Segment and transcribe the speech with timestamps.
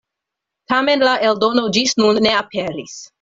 [0.71, 2.97] Tamen la eldono ĝis nun ne aperis.